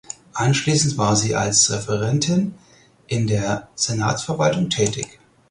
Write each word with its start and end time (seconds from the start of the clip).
Anschließend 0.33 0.97
war 0.97 1.15
sie 1.15 1.35
als 1.35 1.69
Referentin 1.71 2.55
in 3.05 3.27
der 3.27 3.69
Senatsverwaltung 3.75 4.67
tätig. 4.71 5.19